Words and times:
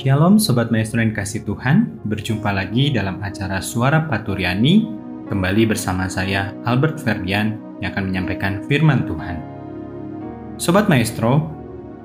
Shalom 0.00 0.40
Sobat 0.40 0.72
Maestro 0.72 1.04
yang 1.04 1.12
kasih 1.12 1.44
Tuhan, 1.44 2.00
berjumpa 2.08 2.48
lagi 2.56 2.88
dalam 2.88 3.20
acara 3.20 3.60
Suara 3.60 4.08
Paturyani, 4.08 4.88
kembali 5.28 5.68
bersama 5.68 6.08
saya 6.08 6.56
Albert 6.64 7.04
Ferdian 7.04 7.60
yang 7.84 7.92
akan 7.92 8.08
menyampaikan 8.08 8.64
firman 8.64 9.04
Tuhan. 9.04 9.36
Sobat 10.56 10.88
Maestro, 10.88 11.52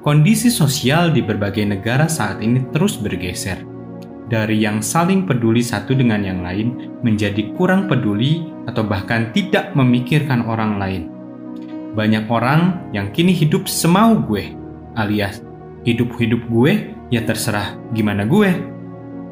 kondisi 0.04 0.52
sosial 0.52 1.16
di 1.16 1.24
berbagai 1.24 1.64
negara 1.64 2.12
saat 2.12 2.44
ini 2.44 2.68
terus 2.76 3.00
bergeser. 3.00 3.64
Dari 4.28 4.60
yang 4.60 4.84
saling 4.84 5.24
peduli 5.24 5.64
satu 5.64 5.96
dengan 5.96 6.20
yang 6.20 6.44
lain 6.44 7.00
menjadi 7.00 7.56
kurang 7.56 7.88
peduli 7.88 8.44
atau 8.68 8.84
bahkan 8.84 9.32
tidak 9.32 9.72
memikirkan 9.72 10.44
orang 10.44 10.84
lain. 10.84 11.08
Banyak 11.96 12.28
orang 12.28 12.92
yang 12.92 13.16
kini 13.16 13.32
hidup 13.32 13.72
semau 13.72 14.20
gue, 14.20 14.52
alias 15.00 15.40
hidup-hidup 15.88 16.44
gue 16.52 16.92
ya 17.10 17.22
terserah 17.26 17.78
gimana 17.94 18.26
gue. 18.26 18.52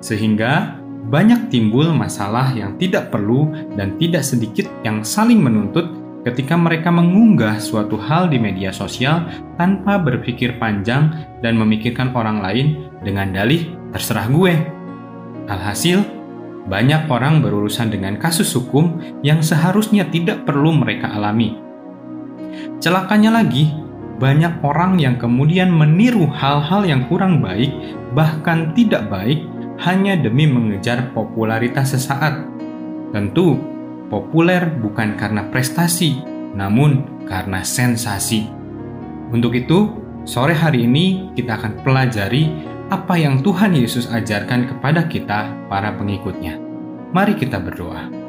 Sehingga 0.03 0.79
banyak 1.07 1.51
timbul 1.51 1.91
masalah 1.91 2.55
yang 2.55 2.79
tidak 2.79 3.11
perlu 3.11 3.51
dan 3.75 3.99
tidak 3.99 4.23
sedikit 4.23 4.67
yang 4.87 5.03
saling 5.03 5.39
menuntut 5.43 6.03
ketika 6.23 6.55
mereka 6.55 6.87
mengunggah 6.87 7.59
suatu 7.59 7.99
hal 7.99 8.31
di 8.31 8.39
media 8.39 8.71
sosial 8.71 9.27
tanpa 9.59 9.99
berpikir 9.99 10.55
panjang 10.55 11.11
dan 11.43 11.59
memikirkan 11.59 12.15
orang 12.15 12.39
lain 12.39 12.87
dengan 13.03 13.35
dalih 13.35 13.67
terserah 13.91 14.31
gue. 14.31 14.53
Alhasil, 15.51 15.99
banyak 16.71 17.11
orang 17.11 17.43
berurusan 17.43 17.91
dengan 17.91 18.15
kasus 18.15 18.55
hukum 18.55 19.03
yang 19.19 19.43
seharusnya 19.43 20.07
tidak 20.07 20.47
perlu 20.47 20.71
mereka 20.71 21.11
alami. 21.11 21.59
Celakanya 22.79 23.43
lagi, 23.43 23.82
banyak 24.21 24.61
orang 24.61 25.01
yang 25.01 25.17
kemudian 25.17 25.73
meniru 25.73 26.29
hal-hal 26.29 26.85
yang 26.85 27.09
kurang 27.09 27.41
baik, 27.41 27.73
bahkan 28.13 28.71
tidak 28.77 29.09
baik, 29.09 29.45
hanya 29.81 30.13
demi 30.13 30.45
mengejar 30.45 31.09
popularitas 31.17 31.97
sesaat. 31.97 32.45
Tentu, 33.09 33.57
populer 34.13 34.69
bukan 34.79 35.17
karena 35.17 35.49
prestasi, 35.49 36.21
namun 36.53 37.25
karena 37.25 37.65
sensasi. 37.65 38.49
Untuk 39.33 39.57
itu, 39.57 39.89
sore 40.23 40.53
hari 40.53 40.85
ini 40.85 41.33
kita 41.33 41.57
akan 41.57 41.81
pelajari 41.81 42.53
apa 42.93 43.17
yang 43.17 43.41
Tuhan 43.41 43.73
Yesus 43.73 44.05
ajarkan 44.13 44.69
kepada 44.69 45.09
kita, 45.09 45.49
para 45.65 45.89
pengikutnya. 45.97 46.61
Mari 47.09 47.33
kita 47.37 47.57
berdoa. 47.57 48.22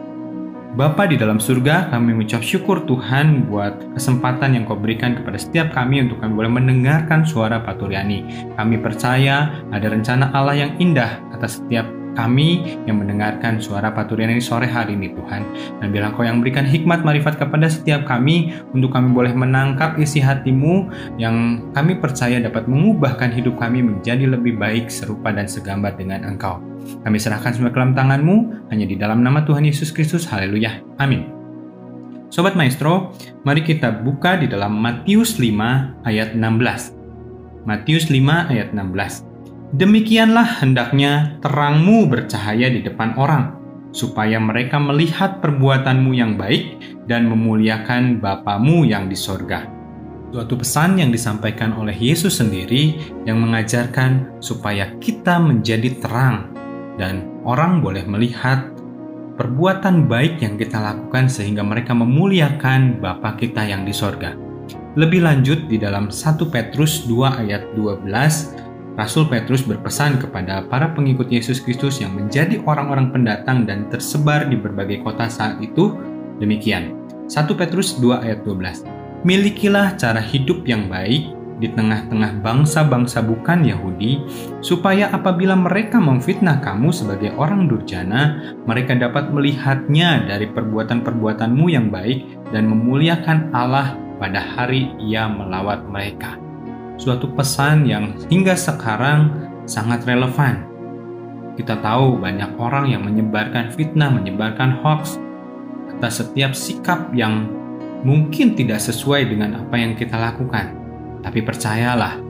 Bapa 0.74 1.06
di 1.06 1.14
dalam 1.14 1.38
surga, 1.38 1.86
kami 1.94 2.18
mengucap 2.18 2.42
syukur 2.42 2.82
Tuhan 2.82 3.46
buat 3.46 3.94
kesempatan 3.94 4.58
yang 4.58 4.66
kau 4.66 4.74
berikan 4.74 5.14
kepada 5.14 5.38
setiap 5.38 5.70
kami 5.70 6.02
untuk 6.02 6.18
kami 6.18 6.34
boleh 6.34 6.50
mendengarkan 6.50 7.22
suara 7.22 7.62
Paturyani. 7.62 8.50
Kami 8.58 8.82
percaya 8.82 9.54
ada 9.70 9.86
rencana 9.86 10.34
Allah 10.34 10.66
yang 10.66 10.74
indah 10.82 11.22
atas 11.30 11.62
setiap 11.62 11.86
kami 12.18 12.74
yang 12.90 12.98
mendengarkan 12.98 13.62
suara 13.62 13.94
Paturyani 13.94 14.42
sore 14.42 14.66
hari 14.66 14.98
ini 14.98 15.14
Tuhan. 15.14 15.46
Dan 15.78 15.94
bilang 15.94 16.10
kau 16.10 16.26
yang 16.26 16.42
berikan 16.42 16.66
hikmat 16.66 17.06
marifat 17.06 17.38
kepada 17.38 17.70
setiap 17.70 18.02
kami 18.02 18.50
untuk 18.74 18.91
kami 18.91 19.14
boleh 19.14 19.30
menangkap 19.30 19.94
isi 20.02 20.18
hatimu 20.18 20.91
yang 21.22 21.70
kami 21.70 22.02
percaya 22.02 22.42
dapat 22.42 22.66
mengubahkan 22.66 23.30
hidup 23.30 23.62
kami 23.62 23.78
menjadi 23.78 24.26
lebih 24.26 24.58
baik 24.58 24.91
serupa 24.91 25.30
dan 25.30 25.46
segambar 25.46 25.94
dengan 25.94 26.26
engkau. 26.26 26.73
Kami 27.05 27.17
serahkan 27.21 27.53
semua 27.53 27.72
ke 27.72 27.81
tanganmu, 27.81 28.69
hanya 28.72 28.87
di 28.89 28.97
dalam 28.97 29.21
nama 29.25 29.45
Tuhan 29.45 29.65
Yesus 29.65 29.93
Kristus. 29.93 30.28
Haleluya. 30.28 30.81
Amin. 31.00 31.34
Sobat 32.34 32.59
Maestro, 32.59 33.15
mari 33.47 33.62
kita 33.62 34.03
buka 34.03 34.34
di 34.34 34.50
dalam 34.50 34.75
Matius 34.81 35.39
5 35.39 36.03
ayat 36.03 36.34
16. 36.34 37.62
Matius 37.62 38.11
5 38.11 38.50
ayat 38.50 38.75
16. 38.75 39.22
Demikianlah 39.75 40.62
hendaknya 40.62 41.39
terangmu 41.43 42.06
bercahaya 42.06 42.71
di 42.71 42.83
depan 42.83 43.15
orang, 43.19 43.59
supaya 43.95 44.39
mereka 44.39 44.78
melihat 44.78 45.43
perbuatanmu 45.43 46.11
yang 46.15 46.34
baik 46.34 46.78
dan 47.11 47.27
memuliakan 47.27 48.19
Bapamu 48.19 48.87
yang 48.87 49.11
di 49.11 49.15
sorga. 49.19 49.66
Suatu 50.34 50.59
pesan 50.59 50.99
yang 50.99 51.15
disampaikan 51.15 51.71
oleh 51.78 51.95
Yesus 51.95 52.43
sendiri 52.43 52.99
yang 53.22 53.39
mengajarkan 53.39 54.43
supaya 54.43 54.91
kita 54.99 55.39
menjadi 55.39 56.03
terang 56.03 56.53
dan 57.00 57.27
orang 57.43 57.82
boleh 57.82 58.06
melihat 58.06 58.71
perbuatan 59.34 60.06
baik 60.06 60.38
yang 60.38 60.55
kita 60.55 60.78
lakukan 60.78 61.27
sehingga 61.27 61.66
mereka 61.66 61.91
memuliakan 61.91 63.03
Bapa 63.03 63.34
kita 63.34 63.66
yang 63.66 63.82
di 63.82 63.91
sorga. 63.91 64.38
Lebih 64.94 65.27
lanjut 65.27 65.66
di 65.66 65.75
dalam 65.75 66.06
1 66.06 66.38
Petrus 66.54 67.03
2 67.10 67.43
ayat 67.43 67.66
12, 67.75 68.94
Rasul 68.94 69.27
Petrus 69.27 69.66
berpesan 69.66 70.22
kepada 70.22 70.62
para 70.71 70.94
pengikut 70.94 71.27
Yesus 71.27 71.59
Kristus 71.59 71.99
yang 71.99 72.15
menjadi 72.15 72.62
orang-orang 72.62 73.10
pendatang 73.10 73.66
dan 73.66 73.91
tersebar 73.91 74.47
di 74.47 74.54
berbagai 74.54 75.03
kota 75.03 75.27
saat 75.27 75.59
itu 75.59 75.99
demikian. 76.38 76.94
1 77.27 77.59
Petrus 77.59 77.99
2 77.99 78.22
ayat 78.22 78.47
12. 78.47 78.87
Milikilah 79.27 79.99
cara 79.99 80.22
hidup 80.22 80.62
yang 80.62 80.87
baik 80.87 81.34
di 81.62 81.70
tengah-tengah 81.70 82.42
bangsa-bangsa 82.42 83.22
bukan 83.22 83.62
Yahudi, 83.62 84.22
supaya 84.62 85.10
apabila 85.15 85.54
mereka 85.54 86.03
memfitnah 86.03 86.59
kamu 86.62 86.91
sebagai 86.91 87.34
orang 87.38 87.70
durjana, 87.70 88.54
mereka 88.66 88.98
dapat 88.98 89.31
melihatnya 89.31 90.26
dari 90.26 90.50
perbuatan-perbuatanmu 90.50 91.66
yang 91.70 91.91
baik 91.94 92.26
dan 92.50 92.66
memuliakan 92.66 93.54
Allah 93.54 93.94
pada 94.19 94.42
hari 94.42 94.94
Ia 95.03 95.26
melawat 95.31 95.87
mereka 95.91 96.45
suatu 96.97 97.30
pesan 97.34 97.86
yang 97.86 98.15
hingga 98.30 98.54
sekarang 98.54 99.30
sangat 99.66 100.06
relevan. 100.06 100.66
Kita 101.54 101.78
tahu 101.78 102.18
banyak 102.18 102.59
orang 102.59 102.91
yang 102.91 103.03
menyebarkan 103.06 103.71
fitnah, 103.71 104.10
menyebarkan 104.10 104.83
hoax 104.83 105.18
atas 105.95 106.22
setiap 106.22 106.51
sikap 106.51 107.15
yang 107.15 107.47
mungkin 108.03 108.59
tidak 108.59 108.83
sesuai 108.83 109.30
dengan 109.30 109.62
apa 109.62 109.74
yang 109.78 109.95
kita 109.95 110.18
lakukan. 110.18 110.84
Tapi 111.24 111.41
percayalah, 111.41 112.21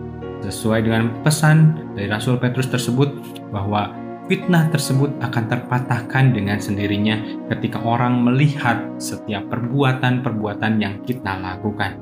sesuai 0.46 0.86
dengan 0.86 1.10
pesan 1.26 1.74
dari 1.98 2.06
Rasul 2.06 2.38
Petrus 2.38 2.70
tersebut 2.70 3.10
bahwa 3.50 3.90
fitnah 4.30 4.68
tersebut 4.72 5.12
akan 5.20 5.44
terpatahkan 5.50 6.32
dengan 6.32 6.60
sendirinya 6.60 7.20
ketika 7.52 7.80
orang 7.82 8.24
melihat 8.24 8.80
setiap 9.00 9.48
perbuatan-perbuatan 9.50 10.80
yang 10.80 11.00
kita 11.04 11.36
lakukan. 11.40 11.96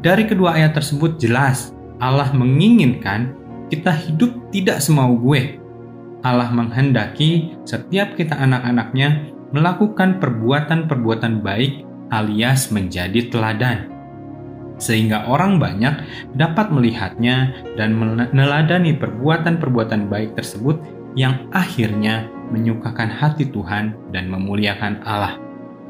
Dari 0.00 0.24
kedua 0.24 0.56
ayat 0.56 0.72
tersebut 0.76 1.20
jelas 1.20 1.76
Allah 2.00 2.32
menginginkan 2.32 3.36
kita 3.68 3.92
hidup 3.92 4.32
tidak 4.50 4.80
semau 4.80 5.14
gue. 5.20 5.60
Allah 6.24 6.48
menghendaki 6.52 7.56
setiap 7.64 8.16
kita 8.16 8.36
anak-anaknya 8.36 9.32
melakukan 9.52 10.20
perbuatan-perbuatan 10.20 11.44
baik 11.44 11.84
alias 12.12 12.72
menjadi 12.72 13.28
teladan. 13.28 13.89
Sehingga 14.80 15.28
orang 15.28 15.60
banyak 15.60 15.92
dapat 16.34 16.72
melihatnya 16.72 17.52
dan 17.76 17.94
meneladani 17.94 18.96
perbuatan-perbuatan 18.96 20.08
baik 20.08 20.34
tersebut 20.34 20.80
yang 21.14 21.46
akhirnya 21.52 22.26
menyukakan 22.50 23.12
hati 23.12 23.46
Tuhan 23.52 23.94
dan 24.10 24.26
memuliakan 24.32 25.04
Allah. 25.06 25.38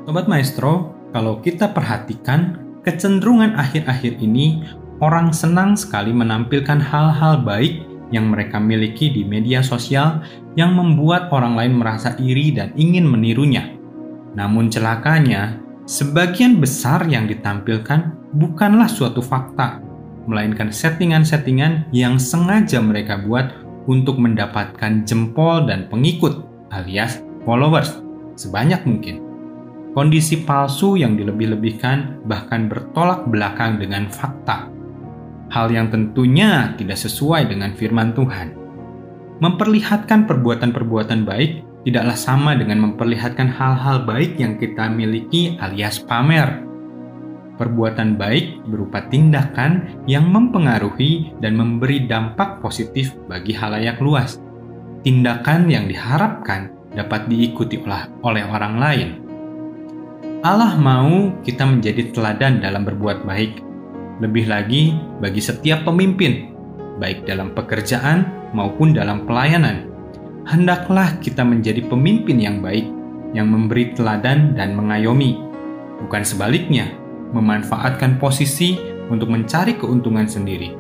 Sobat 0.05 0.27
Maestro, 0.27 0.93
kalau 1.15 1.39
kita 1.41 1.71
perhatikan 1.71 2.61
kecenderungan 2.83 3.55
akhir-akhir 3.57 4.19
ini, 4.21 4.67
orang 4.99 5.31
senang 5.31 5.79
sekali 5.79 6.11
menampilkan 6.11 6.83
hal-hal 6.83 7.41
baik 7.47 7.87
yang 8.11 8.27
mereka 8.27 8.59
miliki 8.59 9.07
di 9.07 9.23
media 9.23 9.63
sosial 9.63 10.21
yang 10.59 10.75
membuat 10.75 11.31
orang 11.31 11.55
lain 11.55 11.79
merasa 11.79 12.19
iri 12.19 12.51
dan 12.51 12.75
ingin 12.75 13.07
menirunya. 13.07 13.71
Namun 14.35 14.67
celakanya, 14.67 15.63
Sebagian 15.91 16.63
besar 16.63 17.03
yang 17.11 17.27
ditampilkan 17.27 18.15
bukanlah 18.35 18.87
suatu 18.87 19.23
fakta, 19.23 19.83
melainkan 20.31 20.71
settingan-settingan 20.71 21.91
yang 21.91 22.21
sengaja 22.21 22.79
mereka 22.79 23.19
buat 23.23 23.51
untuk 23.91 24.21
mendapatkan 24.21 25.03
jempol 25.09 25.67
dan 25.67 25.91
pengikut 25.91 26.47
alias 26.71 27.19
followers 27.43 27.99
sebanyak 28.39 28.81
mungkin. 28.87 29.21
Kondisi 29.91 30.47
palsu 30.47 30.95
yang 30.95 31.19
dilebih-lebihkan 31.19 32.23
bahkan 32.31 32.71
bertolak 32.71 33.27
belakang 33.27 33.83
dengan 33.83 34.07
fakta. 34.07 34.71
Hal 35.51 35.67
yang 35.75 35.91
tentunya 35.91 36.79
tidak 36.79 36.95
sesuai 36.95 37.51
dengan 37.51 37.75
firman 37.75 38.15
Tuhan. 38.15 38.55
Memperlihatkan 39.43 40.31
perbuatan-perbuatan 40.31 41.27
baik 41.27 41.67
tidaklah 41.83 42.15
sama 42.15 42.55
dengan 42.55 42.87
memperlihatkan 42.87 43.51
hal-hal 43.51 44.07
baik 44.07 44.39
yang 44.39 44.55
kita 44.63 44.87
miliki 44.87 45.59
alias 45.59 45.99
pamer. 45.99 46.70
Perbuatan 47.61 48.17
baik 48.17 48.65
berupa 48.65 49.05
tindakan 49.13 50.01
yang 50.09 50.33
mempengaruhi 50.33 51.37
dan 51.45 51.61
memberi 51.61 52.09
dampak 52.09 52.65
positif 52.65 53.13
bagi 53.29 53.53
halayak 53.53 54.01
luas. 54.01 54.41
Tindakan 55.05 55.69
yang 55.69 55.85
diharapkan 55.85 56.73
dapat 56.97 57.29
diikuti 57.29 57.77
oleh 58.25 58.45
orang 58.49 58.75
lain. 58.81 59.09
Allah 60.41 60.73
mau 60.81 61.37
kita 61.45 61.69
menjadi 61.69 62.17
teladan 62.17 62.65
dalam 62.65 62.89
berbuat 62.89 63.29
baik, 63.29 63.61
lebih 64.25 64.49
lagi 64.49 64.97
bagi 65.21 65.45
setiap 65.45 65.85
pemimpin, 65.85 66.57
baik 66.97 67.29
dalam 67.29 67.53
pekerjaan 67.53 68.25
maupun 68.57 68.97
dalam 68.97 69.29
pelayanan 69.29 69.91
hendaklah 70.49 71.19
kita 71.21 71.45
menjadi 71.45 71.85
pemimpin 71.85 72.41
yang 72.41 72.59
baik, 72.65 72.87
yang 73.37 73.51
memberi 73.51 73.93
teladan 73.93 74.57
dan 74.57 74.73
mengayomi, 74.75 75.37
bukan 76.03 76.23
sebaliknya, 76.25 76.89
memanfaatkan 77.31 78.19
posisi 78.19 78.79
untuk 79.11 79.31
mencari 79.31 79.75
keuntungan 79.79 80.27
sendiri. 80.27 80.75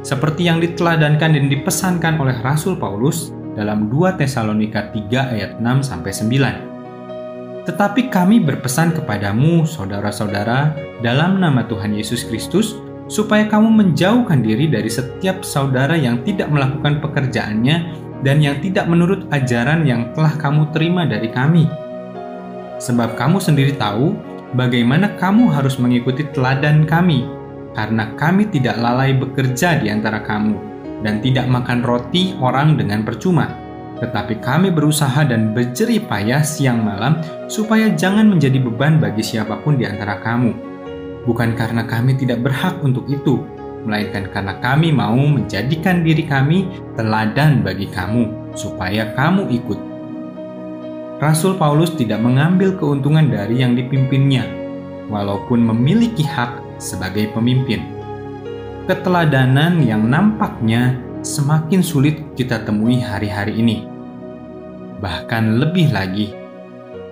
Seperti 0.00 0.48
yang 0.48 0.62
diteladankan 0.62 1.36
dan 1.36 1.46
dipesankan 1.50 2.16
oleh 2.16 2.38
Rasul 2.40 2.78
Paulus 2.78 3.34
dalam 3.58 3.90
2 3.90 4.16
Tesalonika 4.16 4.88
3 4.94 5.34
ayat 5.34 5.50
6 5.58 5.82
sampai 5.82 6.12
9. 6.14 7.66
Tetapi 7.68 8.08
kami 8.08 8.40
berpesan 8.40 8.96
kepadamu, 8.96 9.68
saudara-saudara, 9.68 10.72
dalam 11.04 11.36
nama 11.36 11.68
Tuhan 11.68 11.92
Yesus 11.92 12.24
Kristus, 12.24 12.80
supaya 13.12 13.44
kamu 13.44 13.68
menjauhkan 13.68 14.40
diri 14.40 14.72
dari 14.72 14.88
setiap 14.88 15.44
saudara 15.44 15.92
yang 15.92 16.24
tidak 16.24 16.48
melakukan 16.48 17.04
pekerjaannya 17.04 17.76
dan 18.24 18.40
yang 18.40 18.56
tidak 18.64 18.88
menurut 18.88 19.28
ajaran 19.34 19.84
yang 19.84 20.12
telah 20.16 20.32
kamu 20.40 20.72
terima 20.72 21.04
dari 21.04 21.28
kami. 21.28 21.68
Sebab 22.78 23.18
kamu 23.18 23.42
sendiri 23.42 23.74
tahu 23.74 24.14
bagaimana 24.54 25.18
kamu 25.18 25.52
harus 25.52 25.76
mengikuti 25.76 26.24
teladan 26.32 26.88
kami, 26.88 27.26
karena 27.76 28.08
kami 28.16 28.48
tidak 28.48 28.80
lalai 28.80 29.12
bekerja 29.12 29.80
di 29.82 29.92
antara 29.92 30.24
kamu 30.24 30.56
dan 31.04 31.20
tidak 31.22 31.46
makan 31.46 31.84
roti 31.84 32.34
orang 32.40 32.78
dengan 32.78 33.04
percuma. 33.04 33.50
Tetapi 33.98 34.38
kami 34.38 34.70
berusaha 34.70 35.26
dan 35.26 35.50
berjerih 35.50 36.06
payah 36.06 36.46
siang 36.46 36.86
malam 36.86 37.18
supaya 37.50 37.90
jangan 37.90 38.30
menjadi 38.30 38.62
beban 38.62 39.02
bagi 39.02 39.26
siapa 39.26 39.58
pun 39.58 39.74
di 39.74 39.90
antara 39.90 40.22
kamu. 40.22 40.54
Bukan 41.26 41.58
karena 41.58 41.82
kami 41.82 42.14
tidak 42.14 42.46
berhak 42.46 42.78
untuk 42.80 43.10
itu, 43.10 43.42
melainkan 43.82 44.30
karena 44.30 44.54
kami 44.62 44.94
mau 44.94 45.18
menjadikan 45.18 46.06
diri 46.06 46.24
kami 46.24 46.70
teladan 46.94 47.60
bagi 47.66 47.90
kamu, 47.90 48.54
supaya 48.54 49.12
kamu 49.18 49.50
ikut. 49.50 49.97
Rasul 51.18 51.58
Paulus 51.58 51.98
tidak 51.98 52.22
mengambil 52.22 52.78
keuntungan 52.78 53.26
dari 53.26 53.58
yang 53.58 53.74
dipimpinnya, 53.74 54.46
walaupun 55.10 55.66
memiliki 55.66 56.22
hak 56.22 56.78
sebagai 56.78 57.34
pemimpin. 57.34 57.82
Keteladanan 58.86 59.82
yang 59.82 60.06
nampaknya 60.06 60.94
semakin 61.26 61.82
sulit 61.82 62.22
kita 62.38 62.62
temui 62.62 63.02
hari-hari 63.02 63.58
ini. 63.58 63.82
Bahkan 65.02 65.58
lebih 65.58 65.90
lagi, 65.90 66.30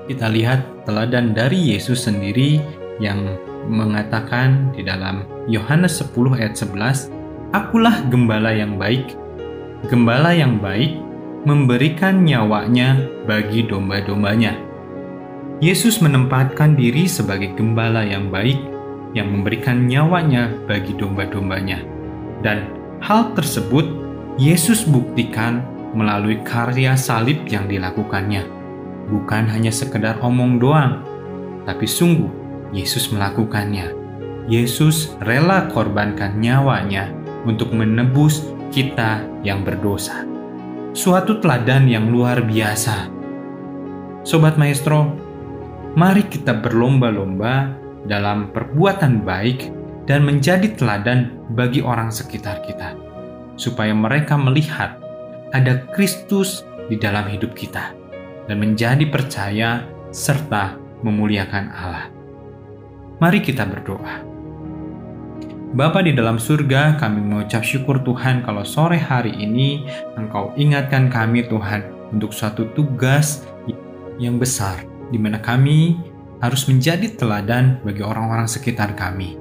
kita 0.07 0.31
lihat 0.31 0.87
teladan 0.87 1.35
dari 1.35 1.75
Yesus 1.75 2.07
sendiri 2.07 2.63
yang 3.03 3.27
mengatakan 3.67 4.71
di 4.71 4.87
dalam 4.87 5.27
Yohanes 5.51 5.99
10 5.99 6.39
ayat 6.39 6.55
11, 6.55 7.11
Akulah 7.51 8.07
gembala 8.07 8.55
yang 8.55 8.79
baik. 8.79 9.19
Gembala 9.91 10.31
yang 10.31 10.63
baik 10.63 11.06
memberikan 11.47 12.27
nyawanya 12.27 13.07
bagi 13.23 13.63
domba-dombanya. 13.63 14.59
Yesus 15.63 16.03
menempatkan 16.03 16.75
diri 16.75 17.07
sebagai 17.07 17.55
gembala 17.55 18.03
yang 18.03 18.35
baik 18.35 18.59
yang 19.15 19.31
memberikan 19.31 19.87
nyawanya 19.87 20.51
bagi 20.67 20.91
domba-dombanya. 20.99 21.87
Dan 22.43 22.67
hal 22.99 23.31
tersebut 23.39 23.87
Yesus 24.43 24.83
buktikan 24.91 25.63
melalui 25.95 26.43
karya 26.43 26.99
salib 26.99 27.47
yang 27.47 27.71
dilakukannya. 27.71 28.43
Bukan 29.07 29.47
hanya 29.47 29.71
sekedar 29.71 30.19
omong 30.19 30.59
doang, 30.59 31.07
tapi 31.63 31.87
sungguh 31.87 32.29
Yesus 32.75 33.15
melakukannya. 33.15 33.95
Yesus 34.51 35.15
rela 35.23 35.71
korbankan 35.71 36.43
nyawanya 36.43 37.07
untuk 37.47 37.71
menebus 37.71 38.43
kita 38.75 39.23
yang 39.47 39.63
berdosa. 39.63 40.36
Suatu 40.97 41.37
teladan 41.45 41.85
yang 41.93 42.09
luar 42.09 42.41
biasa. 42.41 43.13
Sobat 44.25 44.57
Maestro, 44.57 45.13
mari 45.93 46.25
kita 46.25 46.57
berlomba-lomba 46.57 47.77
dalam 48.09 48.49
perbuatan 48.49 49.21
baik 49.21 49.69
dan 50.09 50.25
menjadi 50.25 50.73
teladan 50.73 51.37
bagi 51.53 51.85
orang 51.85 52.09
sekitar 52.09 52.65
kita, 52.65 52.97
supaya 53.61 53.93
mereka 53.93 54.41
melihat 54.41 54.97
ada 55.53 55.85
Kristus 55.93 56.65
di 56.89 56.97
dalam 56.97 57.29
hidup 57.29 57.53
kita 57.53 57.93
dan 58.49 58.57
menjadi 58.57 59.05
percaya 59.13 59.85
serta 60.17 60.81
memuliakan 61.05 61.77
Allah. 61.77 62.09
Mari 63.21 63.45
kita 63.45 63.69
berdoa. 63.69 64.36
Bapa 65.75 65.99
di 65.99 66.15
dalam 66.15 66.39
surga, 66.39 66.95
kami 66.95 67.19
mengucap 67.19 67.67
syukur 67.67 67.99
Tuhan 68.07 68.47
kalau 68.47 68.63
sore 68.63 69.03
hari 69.03 69.35
ini 69.35 69.83
Engkau 70.15 70.55
ingatkan 70.55 71.11
kami 71.11 71.43
Tuhan 71.51 71.83
untuk 72.15 72.31
suatu 72.31 72.71
tugas 72.79 73.43
yang 74.23 74.39
besar 74.39 74.87
di 75.11 75.19
mana 75.19 75.43
kami 75.43 75.99
harus 76.39 76.71
menjadi 76.71 77.19
teladan 77.19 77.83
bagi 77.83 78.05
orang-orang 78.05 78.47
sekitar 78.47 78.95
kami. 78.95 79.35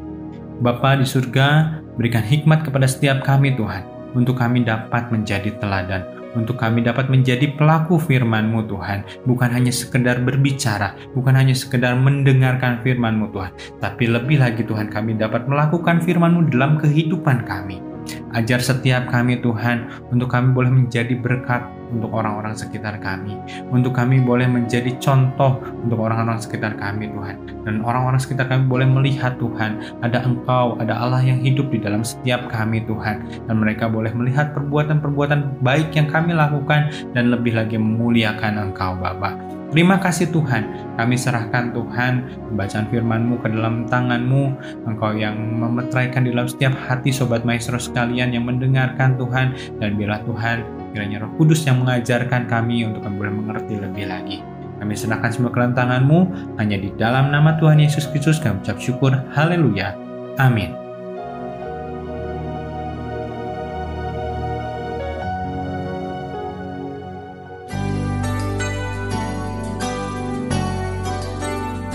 Bapa 0.65 0.97
di 0.97 1.05
surga, 1.05 1.77
berikan 1.93 2.25
hikmat 2.25 2.65
kepada 2.65 2.89
setiap 2.89 3.21
kami 3.21 3.53
Tuhan 3.53 3.85
untuk 4.17 4.41
kami 4.41 4.65
dapat 4.65 5.13
menjadi 5.13 5.53
teladan 5.61 6.14
untuk 6.35 6.59
kami 6.59 6.83
dapat 6.83 7.07
menjadi 7.07 7.55
pelaku 7.55 7.97
firman-Mu 7.97 8.67
Tuhan. 8.67 9.07
Bukan 9.23 9.49
hanya 9.49 9.71
sekedar 9.71 10.21
berbicara, 10.21 10.93
bukan 11.15 11.33
hanya 11.33 11.55
sekedar 11.55 11.95
mendengarkan 11.95 12.83
firman-Mu 12.83 13.31
Tuhan, 13.31 13.51
tapi 13.79 14.11
lebih 14.11 14.43
lagi 14.43 14.61
Tuhan 14.67 14.91
kami 14.91 15.15
dapat 15.15 15.47
melakukan 15.47 16.03
firman-Mu 16.03 16.51
dalam 16.51 16.77
kehidupan 16.77 17.47
kami. 17.47 17.94
Ajar 18.35 18.59
setiap 18.59 19.07
kami 19.07 19.39
Tuhan 19.39 19.87
untuk 20.11 20.27
kami 20.27 20.51
boleh 20.51 20.67
menjadi 20.67 21.15
berkat 21.15 21.63
untuk 21.87 22.11
orang-orang 22.11 22.51
sekitar 22.51 22.99
kami. 22.99 23.39
Untuk 23.71 23.95
kami 23.95 24.19
boleh 24.19 24.43
menjadi 24.43 24.91
contoh 24.99 25.63
untuk 25.79 26.03
orang-orang 26.03 26.43
sekitar 26.43 26.75
kami 26.75 27.07
Tuhan. 27.15 27.63
Dan 27.63 27.79
orang-orang 27.87 28.19
sekitar 28.19 28.51
kami 28.51 28.67
boleh 28.67 28.83
melihat 28.83 29.39
Tuhan, 29.39 29.79
ada 30.03 30.19
Engkau, 30.27 30.75
ada 30.83 30.99
Allah 30.99 31.23
yang 31.23 31.39
hidup 31.39 31.71
di 31.71 31.79
dalam 31.79 32.03
setiap 32.03 32.51
kami 32.51 32.83
Tuhan. 32.83 33.47
Dan 33.47 33.55
mereka 33.55 33.87
boleh 33.87 34.11
melihat 34.11 34.51
perbuatan-perbuatan 34.51 35.63
baik 35.63 35.95
yang 35.95 36.11
kami 36.11 36.35
lakukan 36.35 36.91
dan 37.15 37.31
lebih 37.31 37.55
lagi 37.55 37.79
memuliakan 37.79 38.59
Engkau 38.59 38.99
Bapak. 38.99 39.54
Terima 39.73 39.99
kasih 39.99 40.31
Tuhan, 40.31 40.95
kami 40.95 41.19
serahkan 41.19 41.75
Tuhan 41.75 42.13
bacaan 42.55 42.85
firman-Mu 42.87 43.41
ke 43.43 43.49
dalam 43.51 43.89
tangan-Mu, 43.89 44.43
Engkau 44.87 45.17
yang 45.17 45.35
memetraikan 45.35 46.23
di 46.23 46.31
dalam 46.31 46.47
setiap 46.47 46.71
hati 46.85 47.09
Sobat 47.11 47.43
Maestro 47.43 47.75
sekalian 47.75 48.31
yang 48.31 48.45
mendengarkan 48.47 49.19
Tuhan, 49.19 49.57
dan 49.81 49.99
biarlah 49.99 50.23
Tuhan 50.23 50.57
kiranya 50.95 51.27
roh 51.27 51.31
kudus 51.35 51.67
yang 51.67 51.83
mengajarkan 51.83 52.47
kami 52.47 52.87
untuk 52.87 53.03
boleh 53.09 53.33
mengerti 53.33 53.75
lebih 53.75 54.07
lagi. 54.07 54.39
Kami 54.79 54.93
serahkan 54.95 55.33
semua 55.33 55.51
ke 55.51 55.57
dalam 55.59 55.73
tangan-Mu, 55.73 56.19
hanya 56.61 56.77
di 56.79 56.93
dalam 56.95 57.33
nama 57.33 57.57
Tuhan 57.59 57.81
Yesus 57.81 58.07
Kristus 58.13 58.39
kami 58.39 58.61
ucap 58.63 58.79
syukur, 58.79 59.11
haleluya, 59.33 59.97
Amin. 60.39 60.84